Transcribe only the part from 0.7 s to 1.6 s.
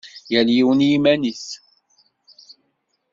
i yiman-is.